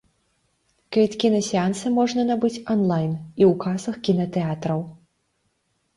[0.95, 4.79] Квіткі на сеансы можна набыць анлайн і ў касах кінатэатраў.